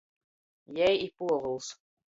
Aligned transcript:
Jei, 0.79 0.97
i 1.03 1.11
Puovuls... 1.19 1.71